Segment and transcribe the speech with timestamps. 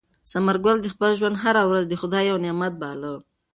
[0.31, 3.13] ثمر ګل د خپل ژوند هره ورځ د خدای یو نعمت باله.